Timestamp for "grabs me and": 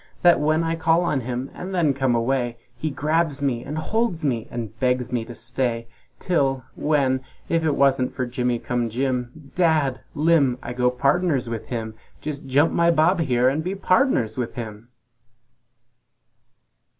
2.89-3.77